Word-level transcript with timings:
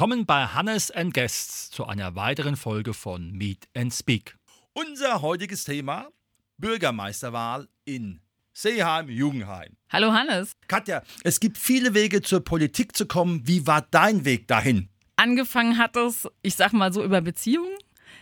Willkommen 0.00 0.24
bei 0.24 0.46
Hannes 0.46 0.90
and 0.90 1.12
Guests 1.12 1.70
zu 1.70 1.84
einer 1.84 2.14
weiteren 2.16 2.56
Folge 2.56 2.94
von 2.94 3.32
Meet 3.32 3.68
and 3.76 3.92
Speak. 3.92 4.34
Unser 4.72 5.20
heutiges 5.20 5.64
Thema: 5.64 6.08
Bürgermeisterwahl 6.56 7.68
in 7.84 8.22
Seeheim-Jugendheim. 8.54 9.76
Hallo 9.90 10.14
Hannes. 10.14 10.56
Katja, 10.68 11.02
es 11.22 11.38
gibt 11.38 11.58
viele 11.58 11.92
Wege 11.92 12.22
zur 12.22 12.42
Politik 12.42 12.96
zu 12.96 13.04
kommen. 13.04 13.46
Wie 13.46 13.66
war 13.66 13.86
dein 13.90 14.24
Weg 14.24 14.48
dahin? 14.48 14.88
Angefangen 15.16 15.76
hat 15.76 15.98
es, 15.98 16.26
ich 16.40 16.54
sag 16.54 16.72
mal 16.72 16.94
so, 16.94 17.04
über 17.04 17.20
Beziehungen. 17.20 17.76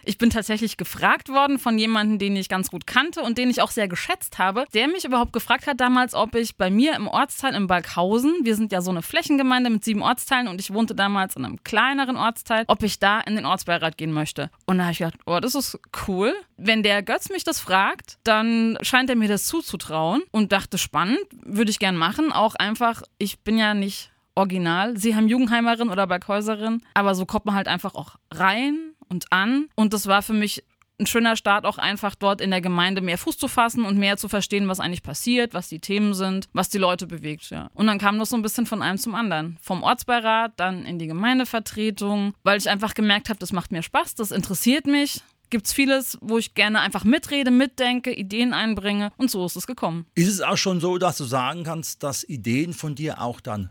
Ich 0.08 0.16
bin 0.16 0.30
tatsächlich 0.30 0.78
gefragt 0.78 1.28
worden 1.28 1.58
von 1.58 1.76
jemandem, 1.76 2.18
den 2.18 2.34
ich 2.34 2.48
ganz 2.48 2.70
gut 2.70 2.86
kannte 2.86 3.20
und 3.20 3.36
den 3.36 3.50
ich 3.50 3.60
auch 3.60 3.70
sehr 3.70 3.88
geschätzt 3.88 4.38
habe, 4.38 4.64
der 4.72 4.88
mich 4.88 5.04
überhaupt 5.04 5.34
gefragt 5.34 5.66
hat 5.66 5.82
damals, 5.82 6.14
ob 6.14 6.34
ich 6.34 6.56
bei 6.56 6.70
mir 6.70 6.96
im 6.96 7.08
Ortsteil 7.08 7.54
in 7.54 7.66
Balkhausen, 7.66 8.32
wir 8.42 8.56
sind 8.56 8.72
ja 8.72 8.80
so 8.80 8.90
eine 8.90 9.02
Flächengemeinde 9.02 9.68
mit 9.68 9.84
sieben 9.84 10.00
Ortsteilen 10.00 10.48
und 10.48 10.62
ich 10.62 10.72
wohnte 10.72 10.94
damals 10.94 11.36
in 11.36 11.44
einem 11.44 11.62
kleineren 11.62 12.16
Ortsteil, 12.16 12.64
ob 12.68 12.82
ich 12.84 12.98
da 12.98 13.20
in 13.20 13.36
den 13.36 13.44
Ortsbeirat 13.44 13.98
gehen 13.98 14.12
möchte. 14.12 14.50
Und 14.64 14.78
da 14.78 14.84
habe 14.84 14.92
ich 14.92 14.98
gedacht, 14.98 15.18
oh, 15.26 15.40
das 15.40 15.54
ist 15.54 15.78
cool. 16.06 16.34
Wenn 16.56 16.82
der 16.82 17.02
Götz 17.02 17.28
mich 17.28 17.44
das 17.44 17.60
fragt, 17.60 18.16
dann 18.24 18.78
scheint 18.80 19.10
er 19.10 19.16
mir 19.16 19.28
das 19.28 19.46
zuzutrauen 19.46 20.22
und 20.30 20.52
dachte, 20.52 20.78
spannend, 20.78 21.20
würde 21.44 21.70
ich 21.70 21.80
gern 21.80 21.96
machen. 21.96 22.32
Auch 22.32 22.54
einfach, 22.54 23.02
ich 23.18 23.40
bin 23.40 23.58
ja 23.58 23.74
nicht 23.74 24.10
original. 24.34 24.96
Sie 24.96 25.14
haben 25.14 25.28
Jugendheimerin 25.28 25.90
oder 25.90 26.06
Balkhäuserin, 26.06 26.80
aber 26.94 27.14
so 27.14 27.26
kommt 27.26 27.44
man 27.44 27.56
halt 27.56 27.68
einfach 27.68 27.94
auch 27.94 28.16
rein 28.32 28.94
und 29.08 29.32
an. 29.32 29.68
Und 29.74 29.92
das 29.92 30.06
war 30.06 30.22
für 30.22 30.32
mich 30.32 30.64
ein 31.00 31.06
schöner 31.06 31.36
Start, 31.36 31.64
auch 31.64 31.78
einfach 31.78 32.14
dort 32.14 32.40
in 32.40 32.50
der 32.50 32.60
Gemeinde 32.60 33.00
mehr 33.00 33.18
Fuß 33.18 33.38
zu 33.38 33.48
fassen 33.48 33.84
und 33.84 33.98
mehr 33.98 34.16
zu 34.16 34.28
verstehen, 34.28 34.68
was 34.68 34.80
eigentlich 34.80 35.02
passiert, 35.02 35.54
was 35.54 35.68
die 35.68 35.78
Themen 35.78 36.12
sind, 36.14 36.48
was 36.52 36.68
die 36.68 36.78
Leute 36.78 37.06
bewegt. 37.06 37.50
Ja. 37.50 37.70
Und 37.74 37.86
dann 37.86 37.98
kam 37.98 38.18
das 38.18 38.30
so 38.30 38.36
ein 38.36 38.42
bisschen 38.42 38.66
von 38.66 38.82
einem 38.82 38.98
zum 38.98 39.14
anderen. 39.14 39.58
Vom 39.60 39.82
Ortsbeirat, 39.82 40.52
dann 40.56 40.84
in 40.84 40.98
die 40.98 41.06
Gemeindevertretung, 41.06 42.34
weil 42.42 42.58
ich 42.58 42.68
einfach 42.68 42.94
gemerkt 42.94 43.28
habe, 43.28 43.38
das 43.38 43.52
macht 43.52 43.70
mir 43.70 43.82
Spaß, 43.82 44.16
das 44.16 44.30
interessiert 44.30 44.86
mich. 44.86 45.22
Gibt 45.50 45.66
es 45.66 45.72
vieles, 45.72 46.18
wo 46.20 46.36
ich 46.36 46.54
gerne 46.54 46.80
einfach 46.80 47.04
mitrede, 47.04 47.50
mitdenke, 47.50 48.12
Ideen 48.12 48.52
einbringe 48.52 49.12
und 49.16 49.30
so 49.30 49.46
ist 49.46 49.56
es 49.56 49.66
gekommen. 49.66 50.04
Ist 50.14 50.28
es 50.28 50.42
auch 50.42 50.58
schon 50.58 50.80
so, 50.80 50.98
dass 50.98 51.16
du 51.16 51.24
sagen 51.24 51.64
kannst, 51.64 52.02
dass 52.02 52.22
Ideen 52.22 52.74
von 52.74 52.94
dir 52.94 53.22
auch 53.22 53.40
dann 53.40 53.70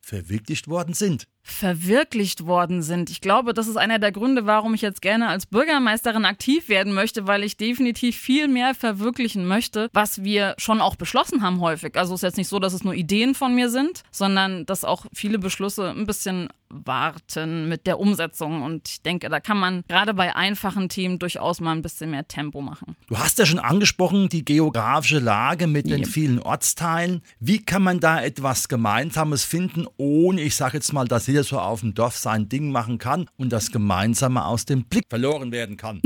verwirklicht 0.00 0.66
worden 0.66 0.94
sind? 0.94 1.28
Verwirklicht 1.42 2.46
worden 2.46 2.82
sind. 2.82 3.10
Ich 3.10 3.20
glaube, 3.20 3.52
das 3.52 3.66
ist 3.66 3.76
einer 3.76 3.98
der 3.98 4.12
Gründe, 4.12 4.46
warum 4.46 4.74
ich 4.74 4.82
jetzt 4.82 5.02
gerne 5.02 5.28
als 5.28 5.46
Bürgermeisterin 5.46 6.24
aktiv 6.24 6.68
werden 6.68 6.94
möchte, 6.94 7.26
weil 7.26 7.42
ich 7.42 7.56
definitiv 7.56 8.16
viel 8.16 8.48
mehr 8.48 8.74
verwirklichen 8.74 9.46
möchte, 9.46 9.88
was 9.92 10.22
wir 10.22 10.54
schon 10.58 10.80
auch 10.80 10.96
beschlossen 10.96 11.42
haben 11.42 11.60
häufig. 11.60 11.96
Also 11.96 12.14
es 12.14 12.18
ist 12.18 12.28
jetzt 12.28 12.36
nicht 12.38 12.48
so, 12.48 12.58
dass 12.58 12.72
es 12.72 12.84
nur 12.84 12.94
Ideen 12.94 13.34
von 13.34 13.54
mir 13.54 13.70
sind, 13.70 14.02
sondern 14.10 14.66
dass 14.66 14.84
auch 14.84 15.06
viele 15.12 15.38
Beschlüsse 15.38 15.90
ein 15.90 16.06
bisschen 16.06 16.48
warten 16.72 17.68
mit 17.68 17.86
der 17.86 18.00
Umsetzung. 18.00 18.62
Und 18.62 18.88
ich 18.88 19.02
denke, 19.02 19.28
da 19.28 19.40
kann 19.40 19.58
man 19.58 19.84
gerade 19.88 20.14
bei 20.14 20.34
einfachen 20.34 20.88
Themen 20.88 21.18
durchaus 21.18 21.60
mal 21.60 21.72
ein 21.72 21.82
bisschen 21.82 22.10
mehr 22.10 22.26
Tempo 22.26 22.60
machen. 22.60 22.96
Du 23.08 23.18
hast 23.18 23.38
ja 23.38 23.46
schon 23.46 23.58
angesprochen, 23.58 24.28
die 24.28 24.44
geografische 24.44 25.18
Lage 25.18 25.66
mit 25.66 25.88
den 25.88 26.04
vielen 26.04 26.38
Ortsteilen. 26.38 27.22
Wie 27.38 27.62
kann 27.62 27.82
man 27.82 28.00
da 28.00 28.22
etwas 28.22 28.68
Gemeinsames 28.68 29.44
finden, 29.44 29.86
ohne, 29.96 30.40
ich 30.40 30.56
sage 30.56 30.78
jetzt 30.78 30.92
mal, 30.92 31.06
dass 31.06 31.28
jeder 31.32 31.44
so 31.44 31.58
auf 31.58 31.80
dem 31.80 31.94
Dorf 31.94 32.16
sein 32.16 32.48
Ding 32.48 32.70
machen 32.70 32.98
kann 32.98 33.26
und 33.36 33.52
das 33.52 33.70
Gemeinsame 33.70 34.44
aus 34.44 34.66
dem 34.66 34.84
Blick 34.84 35.06
verloren 35.08 35.50
werden 35.50 35.76
kann? 35.76 36.02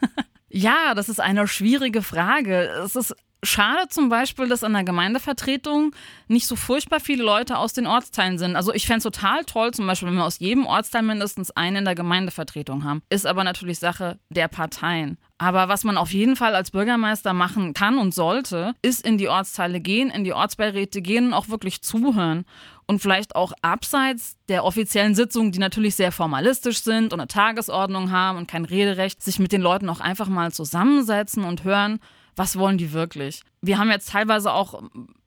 ja, 0.48 0.94
das 0.94 1.08
ist 1.08 1.20
eine 1.20 1.48
schwierige 1.48 2.02
Frage. 2.02 2.68
Es 2.84 2.94
ist 2.94 3.14
schade 3.42 3.88
zum 3.88 4.08
Beispiel, 4.08 4.48
dass 4.48 4.64
an 4.64 4.72
der 4.72 4.84
Gemeindevertretung 4.84 5.94
nicht 6.28 6.46
so 6.46 6.56
furchtbar 6.56 7.00
viele 7.00 7.22
Leute 7.22 7.58
aus 7.58 7.72
den 7.72 7.86
Ortsteilen 7.86 8.38
sind. 8.38 8.56
Also 8.56 8.72
ich 8.74 8.86
fände 8.86 8.98
es 8.98 9.04
total 9.04 9.44
toll, 9.44 9.72
zum 9.72 9.86
Beispiel, 9.86 10.08
wenn 10.08 10.16
wir 10.16 10.24
aus 10.24 10.38
jedem 10.38 10.66
Ortsteil 10.66 11.02
mindestens 11.02 11.50
einen 11.50 11.76
in 11.76 11.84
der 11.84 11.94
Gemeindevertretung 11.94 12.84
haben. 12.84 13.02
Ist 13.08 13.26
aber 13.26 13.44
natürlich 13.44 13.78
Sache 13.78 14.18
der 14.28 14.48
Parteien. 14.48 15.18
Aber 15.38 15.68
was 15.68 15.84
man 15.84 15.96
auf 15.96 16.12
jeden 16.12 16.36
Fall 16.36 16.54
als 16.54 16.70
Bürgermeister 16.70 17.32
machen 17.32 17.72
kann 17.72 17.96
und 17.96 18.12
sollte, 18.12 18.74
ist 18.82 19.04
in 19.06 19.16
die 19.16 19.28
Ortsteile 19.28 19.80
gehen, 19.80 20.10
in 20.10 20.22
die 20.22 20.34
Ortsbeiräte 20.34 21.00
gehen 21.00 21.28
und 21.28 21.32
auch 21.32 21.48
wirklich 21.48 21.80
zuhören. 21.80 22.44
Und 22.86 23.00
vielleicht 23.00 23.36
auch 23.36 23.52
abseits 23.62 24.36
der 24.50 24.64
offiziellen 24.64 25.14
Sitzungen, 25.14 25.52
die 25.52 25.58
natürlich 25.58 25.94
sehr 25.94 26.12
formalistisch 26.12 26.82
sind 26.82 27.14
und 27.14 27.20
eine 27.20 27.28
Tagesordnung 27.28 28.10
haben 28.10 28.36
und 28.36 28.48
kein 28.48 28.66
Rederecht, 28.66 29.22
sich 29.22 29.38
mit 29.38 29.52
den 29.52 29.62
Leuten 29.62 29.88
auch 29.88 30.00
einfach 30.00 30.28
mal 30.28 30.52
zusammensetzen 30.52 31.44
und 31.44 31.64
hören, 31.64 32.00
was 32.40 32.58
wollen 32.58 32.78
die 32.78 32.94
wirklich? 32.94 33.42
Wir 33.60 33.76
haben 33.76 33.90
jetzt 33.90 34.08
teilweise 34.08 34.54
auch 34.54 34.82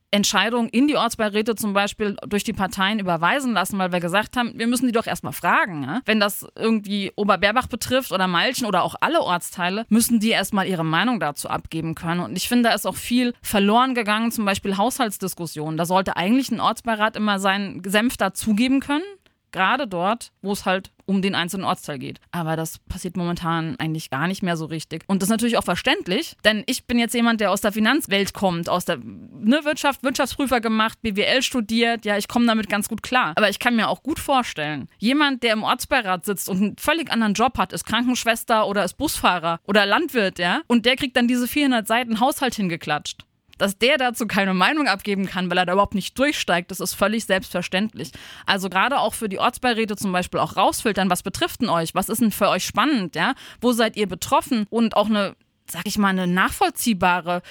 Entscheidungen 0.09 0.69
in 0.69 0.87
die 0.87 0.95
Ortsbeiräte 0.95 1.53
zum 1.53 1.73
Beispiel 1.73 2.15
durch 2.27 2.43
die 2.43 2.53
Parteien 2.53 2.97
überweisen 2.97 3.53
lassen, 3.53 3.77
weil 3.77 3.91
wir 3.91 3.99
gesagt 3.99 4.35
haben, 4.35 4.53
wir 4.57 4.65
müssen 4.65 4.87
die 4.87 4.91
doch 4.91 5.05
erstmal 5.05 5.33
fragen. 5.33 5.81
Ne? 5.81 6.01
Wenn 6.05 6.19
das 6.19 6.45
irgendwie 6.55 7.11
Oberberbach 7.15 7.67
betrifft 7.67 8.11
oder 8.11 8.27
Malchen 8.27 8.65
oder 8.65 8.81
auch 8.81 8.95
alle 8.99 9.21
Ortsteile, 9.21 9.85
müssen 9.89 10.19
die 10.19 10.29
erstmal 10.29 10.67
ihre 10.67 10.83
Meinung 10.83 11.19
dazu 11.19 11.49
abgeben 11.49 11.93
können. 11.93 12.21
Und 12.21 12.35
ich 12.35 12.47
finde, 12.47 12.69
da 12.69 12.75
ist 12.75 12.87
auch 12.87 12.95
viel 12.95 13.33
verloren 13.43 13.93
gegangen, 13.93 14.31
zum 14.31 14.45
Beispiel 14.45 14.77
Haushaltsdiskussionen. 14.77 15.77
Da 15.77 15.85
sollte 15.85 16.17
eigentlich 16.17 16.51
ein 16.51 16.59
Ortsbeirat 16.59 17.15
immer 17.15 17.37
seinen 17.37 17.83
Senf 17.83 18.17
dazugeben 18.17 18.79
können. 18.79 19.03
Gerade 19.53 19.87
dort, 19.87 20.31
wo 20.41 20.51
es 20.51 20.65
halt 20.65 20.91
um 21.05 21.21
den 21.21 21.35
einzelnen 21.35 21.65
Ortsteil 21.65 21.99
geht. 21.99 22.19
Aber 22.31 22.55
das 22.55 22.79
passiert 22.79 23.15
momentan 23.15 23.75
eigentlich 23.77 24.09
gar 24.09 24.27
nicht 24.27 24.41
mehr 24.41 24.57
so 24.57 24.65
richtig. 24.65 25.03
Und 25.07 25.21
das 25.21 25.27
ist 25.27 25.31
natürlich 25.31 25.57
auch 25.57 25.63
verständlich, 25.63 26.35
denn 26.43 26.63
ich 26.65 26.85
bin 26.85 26.97
jetzt 26.97 27.13
jemand, 27.13 27.39
der 27.39 27.51
aus 27.51 27.61
der 27.61 27.71
Finanzwelt 27.71 28.33
kommt, 28.33 28.67
aus 28.67 28.85
der 28.85 28.97
ne, 28.97 29.59
Wirtschaft, 29.63 30.03
Wirtschaftsprüfer 30.03 30.59
gemacht, 30.59 31.01
BWL 31.01 31.41
studiert. 31.43 32.03
Ja, 32.03 32.17
ich 32.17 32.27
komme 32.27 32.45
damit 32.45 32.67
ganz 32.67 32.89
gut 32.89 33.03
klar. 33.03 33.33
Aber 33.35 33.49
ich 33.49 33.59
kann 33.59 33.75
mir 33.75 33.89
auch 33.89 34.01
gut 34.01 34.19
vorstellen, 34.19 34.89
jemand, 34.97 35.43
der 35.43 35.53
im 35.53 35.63
Ortsbeirat 35.63 36.25
sitzt 36.25 36.49
und 36.49 36.57
einen 36.57 36.77
völlig 36.77 37.11
anderen 37.11 37.33
Job 37.33 37.57
hat, 37.57 37.73
ist 37.73 37.85
Krankenschwester 37.85 38.67
oder 38.67 38.83
ist 38.83 38.97
Busfahrer 38.97 39.59
oder 39.65 39.85
Landwirt, 39.85 40.39
ja, 40.39 40.61
und 40.67 40.85
der 40.85 40.95
kriegt 40.95 41.15
dann 41.15 41.27
diese 41.27 41.47
400 41.47 41.87
Seiten 41.87 42.19
Haushalt 42.19 42.55
hingeklatscht. 42.55 43.25
Dass 43.63 43.77
der 43.77 43.97
dazu 43.97 44.27
keine 44.27 44.53
Meinung 44.53 44.89
abgeben 44.89 45.25
kann, 45.25 45.49
weil 45.49 45.57
er 45.57 45.65
da 45.65 45.71
überhaupt 45.71 45.95
nicht 45.95 46.19
durchsteigt, 46.19 46.69
das 46.69 46.81
ist 46.81 46.95
völlig 46.95 47.23
selbstverständlich. 47.23 48.11
Also 48.45 48.69
gerade 48.69 48.99
auch 48.99 49.13
für 49.13 49.29
die 49.29 49.39
Ortsbeiräte 49.39 49.95
zum 49.95 50.11
Beispiel 50.11 50.41
auch 50.41 50.57
rausfiltern, 50.57 51.09
was 51.09 51.23
betrifft 51.23 51.61
denn 51.61 51.69
euch? 51.69 51.95
Was 51.95 52.09
ist 52.09 52.19
denn 52.19 52.33
für 52.33 52.49
euch 52.49 52.65
spannend? 52.65 53.15
Ja? 53.15 53.35
Wo 53.61 53.71
seid 53.71 53.95
ihr 53.95 54.05
betroffen? 54.05 54.67
Und 54.69 54.97
auch 54.97 55.05
eine, 55.05 55.37
sag 55.65 55.83
ich 55.85 55.97
mal, 55.97 56.09
eine 56.09 56.27
nachvollziehbare 56.27 57.41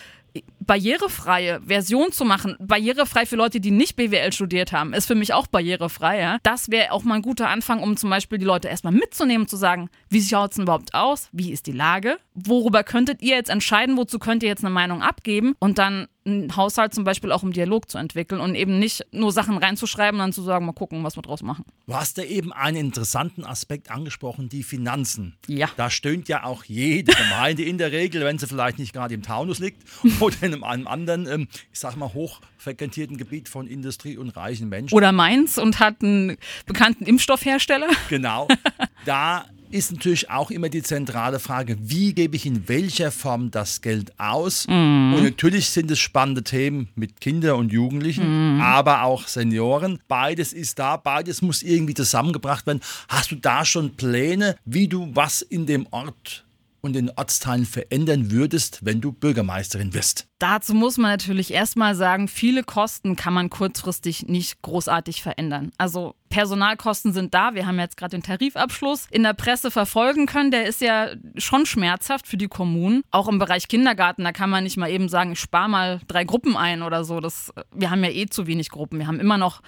barrierefreie 0.60 1.60
Version 1.66 2.12
zu 2.12 2.24
machen, 2.24 2.56
barrierefrei 2.58 3.26
für 3.26 3.36
Leute, 3.36 3.60
die 3.60 3.70
nicht 3.70 3.96
BWL 3.96 4.32
studiert 4.32 4.72
haben, 4.72 4.94
ist 4.94 5.06
für 5.06 5.14
mich 5.14 5.34
auch 5.34 5.46
barrierefrei. 5.46 6.20
Ja? 6.20 6.38
Das 6.42 6.70
wäre 6.70 6.92
auch 6.92 7.02
mal 7.02 7.16
ein 7.16 7.22
guter 7.22 7.48
Anfang, 7.48 7.82
um 7.82 7.96
zum 7.96 8.10
Beispiel 8.10 8.38
die 8.38 8.44
Leute 8.44 8.68
erstmal 8.68 8.92
mitzunehmen, 8.92 9.48
zu 9.48 9.56
sagen, 9.56 9.90
wie 10.08 10.22
schaut 10.22 10.52
es 10.52 10.58
überhaupt 10.58 10.94
aus? 10.94 11.28
Wie 11.32 11.52
ist 11.52 11.66
die 11.66 11.72
Lage? 11.72 12.16
Worüber 12.34 12.84
könntet 12.84 13.22
ihr 13.22 13.36
jetzt 13.36 13.50
entscheiden? 13.50 13.96
Wozu 13.96 14.18
könnt 14.18 14.42
ihr 14.42 14.48
jetzt 14.48 14.64
eine 14.64 14.72
Meinung 14.72 15.02
abgeben? 15.02 15.54
Und 15.58 15.78
dann 15.78 16.08
einen 16.24 16.56
Haushalt 16.56 16.94
zum 16.94 17.04
Beispiel 17.04 17.32
auch 17.32 17.42
im 17.42 17.52
Dialog 17.52 17.90
zu 17.90 17.98
entwickeln 17.98 18.40
und 18.40 18.54
eben 18.54 18.78
nicht 18.78 19.04
nur 19.12 19.32
Sachen 19.32 19.58
reinzuschreiben 19.58 20.20
und 20.20 20.24
dann 20.24 20.32
zu 20.32 20.42
sagen, 20.42 20.66
mal 20.66 20.72
gucken, 20.72 21.02
was 21.04 21.16
wir 21.16 21.22
draus 21.22 21.42
machen. 21.42 21.64
Du 21.86 21.94
hast 21.94 22.18
ja 22.18 22.24
eben 22.24 22.52
einen 22.52 22.76
interessanten 22.76 23.44
Aspekt 23.44 23.90
angesprochen, 23.90 24.48
die 24.48 24.62
Finanzen. 24.62 25.36
Ja. 25.48 25.68
Da 25.76 25.90
stöhnt 25.90 26.28
ja 26.28 26.44
auch 26.44 26.64
jede 26.64 27.12
Gemeinde 27.12 27.64
in 27.64 27.78
der 27.78 27.92
Regel, 27.92 28.24
wenn 28.24 28.38
sie 28.38 28.46
vielleicht 28.46 28.78
nicht 28.78 28.92
gerade 28.92 29.14
im 29.14 29.22
Taunus 29.22 29.58
liegt 29.58 29.82
oder 30.20 30.36
in 30.42 30.62
einem 30.62 30.86
anderen, 30.86 31.26
ähm, 31.26 31.48
ich 31.72 31.80
sag 31.80 31.96
mal, 31.96 32.12
hochfrequentierten 32.12 33.16
Gebiet 33.16 33.48
von 33.48 33.66
Industrie 33.66 34.16
und 34.16 34.36
reichen 34.36 34.68
Menschen. 34.68 34.94
Oder 34.94 35.12
Mainz 35.12 35.58
und 35.58 35.80
hat 35.80 36.02
einen 36.02 36.36
bekannten 36.66 37.04
Impfstoffhersteller. 37.04 37.88
Genau. 38.08 38.48
Da 39.04 39.46
ist 39.72 39.92
natürlich 39.92 40.30
auch 40.30 40.50
immer 40.50 40.68
die 40.68 40.82
zentrale 40.82 41.38
Frage, 41.38 41.76
wie 41.80 42.12
gebe 42.12 42.36
ich 42.36 42.46
in 42.46 42.68
welcher 42.68 43.10
Form 43.10 43.50
das 43.50 43.80
Geld 43.80 44.18
aus? 44.18 44.66
Mhm. 44.68 45.14
Und 45.14 45.22
natürlich 45.22 45.70
sind 45.70 45.90
es 45.90 45.98
spannende 45.98 46.42
Themen 46.42 46.88
mit 46.94 47.20
Kindern 47.20 47.58
und 47.58 47.72
Jugendlichen, 47.72 48.56
mhm. 48.56 48.60
aber 48.60 49.02
auch 49.02 49.26
Senioren. 49.26 49.98
Beides 50.08 50.52
ist 50.52 50.78
da, 50.78 50.96
beides 50.96 51.42
muss 51.42 51.62
irgendwie 51.62 51.94
zusammengebracht 51.94 52.66
werden. 52.66 52.80
Hast 53.08 53.30
du 53.30 53.36
da 53.36 53.64
schon 53.64 53.96
Pläne, 53.96 54.56
wie 54.64 54.88
du 54.88 55.10
was 55.14 55.42
in 55.42 55.66
dem 55.66 55.86
Ort 55.90 56.44
und 56.82 56.94
den 56.94 57.10
Ortsteilen 57.10 57.64
verändern 57.64 58.30
würdest, 58.30 58.84
wenn 58.84 59.00
du 59.00 59.12
Bürgermeisterin 59.12 59.94
wirst? 59.94 60.26
Dazu 60.40 60.74
muss 60.74 60.98
man 60.98 61.12
natürlich 61.12 61.52
erstmal 61.52 61.94
sagen, 61.94 62.26
viele 62.26 62.64
Kosten 62.64 63.14
kann 63.14 63.32
man 63.32 63.48
kurzfristig 63.48 64.26
nicht 64.26 64.60
großartig 64.62 65.22
verändern. 65.22 65.70
Also 65.78 66.16
Personalkosten 66.28 67.12
sind 67.12 67.32
da. 67.32 67.54
Wir 67.54 67.66
haben 67.66 67.78
jetzt 67.78 67.96
gerade 67.96 68.16
den 68.16 68.24
Tarifabschluss 68.24 69.06
in 69.10 69.22
der 69.22 69.34
Presse 69.34 69.70
verfolgen 69.70 70.26
können. 70.26 70.50
Der 70.50 70.66
ist 70.66 70.80
ja 70.80 71.10
schon 71.36 71.64
schmerzhaft 71.64 72.26
für 72.26 72.36
die 72.36 72.48
Kommunen. 72.48 73.02
Auch 73.12 73.28
im 73.28 73.38
Bereich 73.38 73.68
Kindergarten, 73.68 74.24
da 74.24 74.32
kann 74.32 74.50
man 74.50 74.64
nicht 74.64 74.76
mal 74.76 74.90
eben 74.90 75.08
sagen, 75.08 75.32
ich 75.32 75.40
spare 75.40 75.68
mal 75.68 76.00
drei 76.08 76.24
Gruppen 76.24 76.56
ein 76.56 76.82
oder 76.82 77.04
so. 77.04 77.20
Das, 77.20 77.52
wir 77.72 77.90
haben 77.90 78.02
ja 78.02 78.10
eh 78.10 78.26
zu 78.26 78.48
wenig 78.48 78.70
Gruppen. 78.70 78.98
Wir 78.98 79.06
haben 79.06 79.20
immer 79.20 79.38
noch 79.38 79.62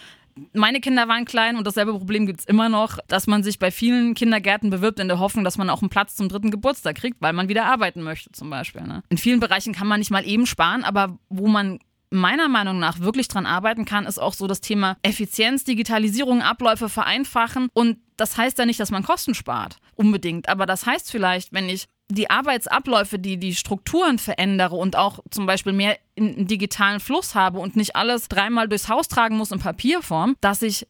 meine 0.52 0.80
Kinder 0.80 1.08
waren 1.08 1.24
klein 1.24 1.56
und 1.56 1.66
dasselbe 1.66 1.92
Problem 1.92 2.26
gibt 2.26 2.40
es 2.40 2.46
immer 2.46 2.68
noch, 2.68 2.98
dass 3.08 3.26
man 3.26 3.42
sich 3.42 3.58
bei 3.58 3.70
vielen 3.70 4.14
Kindergärten 4.14 4.70
bewirbt 4.70 4.98
in 4.98 5.08
der 5.08 5.18
Hoffnung, 5.18 5.44
dass 5.44 5.58
man 5.58 5.70
auch 5.70 5.82
einen 5.82 5.90
Platz 5.90 6.16
zum 6.16 6.28
dritten 6.28 6.50
Geburtstag 6.50 6.96
kriegt, 6.96 7.18
weil 7.20 7.32
man 7.32 7.48
wieder 7.48 7.66
arbeiten 7.66 8.02
möchte 8.02 8.32
zum 8.32 8.50
Beispiel. 8.50 8.82
Ne? 8.82 9.02
In 9.08 9.18
vielen 9.18 9.40
Bereichen 9.40 9.72
kann 9.72 9.86
man 9.86 10.00
nicht 10.00 10.10
mal 10.10 10.26
eben 10.26 10.46
sparen, 10.46 10.84
aber 10.84 11.18
wo 11.28 11.46
man 11.46 11.78
meiner 12.10 12.48
Meinung 12.48 12.78
nach 12.78 13.00
wirklich 13.00 13.28
dran 13.28 13.46
arbeiten 13.46 13.84
kann, 13.84 14.06
ist 14.06 14.18
auch 14.18 14.34
so 14.34 14.46
das 14.46 14.60
Thema 14.60 14.96
Effizienz, 15.02 15.64
Digitalisierung, 15.64 16.42
Abläufe 16.42 16.88
vereinfachen. 16.88 17.68
Und 17.74 17.98
das 18.16 18.36
heißt 18.36 18.58
ja 18.58 18.66
nicht, 18.66 18.78
dass 18.80 18.90
man 18.90 19.02
Kosten 19.02 19.34
spart, 19.34 19.78
unbedingt. 19.94 20.48
Aber 20.48 20.66
das 20.66 20.86
heißt 20.86 21.10
vielleicht, 21.10 21.52
wenn 21.52 21.68
ich 21.68 21.86
die 22.10 22.30
Arbeitsabläufe, 22.30 23.18
die 23.18 23.38
die 23.38 23.54
Strukturen 23.54 24.18
verändere 24.18 24.76
und 24.76 24.96
auch 24.96 25.20
zum 25.30 25.46
Beispiel 25.46 25.72
mehr 25.72 25.96
einen 26.18 26.46
digitalen 26.46 27.00
Fluss 27.00 27.34
habe 27.34 27.58
und 27.58 27.76
nicht 27.76 27.96
alles 27.96 28.28
dreimal 28.28 28.68
durchs 28.68 28.88
Haus 28.88 29.08
tragen 29.08 29.36
muss 29.36 29.52
in 29.52 29.58
Papierform, 29.58 30.36
dass 30.40 30.62
ich 30.62 30.86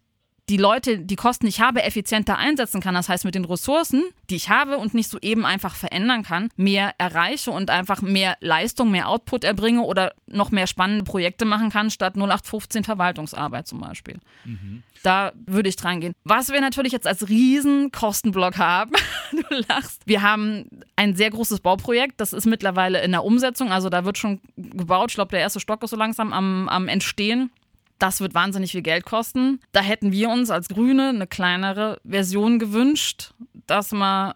die 0.49 0.59
Leute, 0.59 0.99
die 0.99 1.17
Kosten, 1.17 1.47
die 1.47 1.51
ich 1.51 1.61
habe, 1.61 1.83
effizienter 1.83 2.37
einsetzen 2.37 2.81
kann. 2.81 2.95
Das 2.95 3.09
heißt, 3.09 3.25
mit 3.25 3.35
den 3.35 3.47
Ressourcen, 3.47 4.05
die 4.29 4.37
ich 4.37 4.51
habe 4.51 4.77
und 4.77 4.93
nicht 4.93 5.09
so 5.09 5.19
eben 5.21 5.47
einfach 5.47 5.75
verändern 5.75 6.23
kann, 6.23 6.51
mehr 6.57 6.95
erreiche 6.99 7.51
und 7.51 7.71
einfach 7.71 8.03
mehr 8.03 8.37
Leistung, 8.41 8.91
mehr 8.91 9.09
Output 9.09 9.45
erbringe 9.45 9.83
oder 9.83 10.13
noch 10.27 10.51
mehr 10.51 10.67
spannende 10.67 11.05
Projekte 11.05 11.47
machen 11.47 11.71
kann, 11.71 11.91
statt 11.91 12.15
0815 12.17 12.85
Verwaltungsarbeit 12.85 13.67
zum 13.67 13.81
Beispiel. 13.81 14.19
Mhm. 14.45 14.83
Da 15.03 15.33
würde 15.47 15.69
ich 15.69 15.77
dran 15.77 16.01
gehen. 16.01 16.15
Was 16.25 16.51
wir 16.51 16.61
natürlich 16.61 16.93
jetzt 16.93 17.07
als 17.07 17.29
riesen 17.29 17.91
Kostenblock 17.91 18.59
haben, 18.59 18.93
du 19.33 19.65
lachst, 19.69 20.03
wir 20.07 20.23
haben 20.23 20.67
ein 20.97 21.15
sehr 21.15 21.31
großes 21.31 21.61
Bauprojekt, 21.61 22.21
das 22.21 22.33
ist 22.33 22.47
mittlerweile 22.47 23.03
in 23.03 23.13
der 23.13 23.25
Umsetzung, 23.25 23.73
also 23.73 23.89
da 23.89 24.05
wird 24.05 24.19
schon 24.19 24.41
gebaut. 24.57 25.11
Ich 25.11 25.15
glaube, 25.15 25.31
der 25.31 25.41
erste 25.41 25.61
Stock 25.61 25.83
ist 25.83 25.91
so 25.91 25.97
langsam 25.97 26.33
am, 26.33 26.69
am 26.69 26.89
Entstehen. 26.89 27.51
Das 27.99 28.21
wird 28.21 28.35
wahnsinnig 28.35 28.73
viel 28.73 28.83
Geld 28.83 29.05
kosten. 29.05 29.61
Da 29.73 29.81
hätten 29.81 30.13
wir 30.13 30.31
uns 30.31 30.51
als 30.51 30.69
Grüne 30.69 31.11
eine 31.11 31.27
kleinere 31.27 32.01
Version 32.05 32.59
gewünscht, 32.59 33.33
dass 33.67 33.93
man 33.93 34.35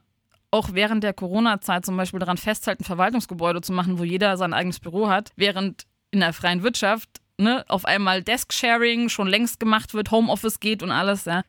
auch 0.51 0.71
während 0.73 1.05
der 1.05 1.13
Corona-Zeit 1.13 1.85
zum 1.85 1.97
Beispiel 1.97 2.21
daran 2.21 2.39
festhält, 2.39 2.81
ein 2.81 2.85
Verwaltungsgebäude 2.85 3.61
zu 3.61 3.73
machen, 3.73 3.99
wo 3.99 4.05
jeder 4.05 4.37
sein 4.37 4.55
eigenes 4.55 4.81
Büro 4.81 5.09
hat, 5.09 5.33
während 5.37 5.85
in 6.11 6.21
der 6.21 6.33
freien 6.33 6.63
Wirtschaft 6.63 7.21
ne, 7.39 7.65
auf 7.69 7.85
einmal 7.85 8.23
Desk-Sharing 8.23 9.09
schon 9.09 9.29
längst 9.29 9.61
gemacht 9.61 9.95
wird, 9.95 10.11
Homeoffice 10.11 10.61
geht 10.61 10.83
und 10.83 10.91
alles. 10.91 11.25
Ja. 11.25 11.43